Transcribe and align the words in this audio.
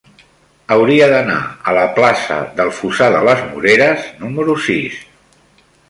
Hauria 0.75 1.09
d'anar 1.11 1.35
a 1.71 1.75
la 1.79 1.83
plaça 1.99 2.39
del 2.61 2.73
Fossar 2.79 3.11
de 3.17 3.21
les 3.29 3.45
Moreres 3.53 4.09
número 4.25 4.57
sis. 4.71 4.99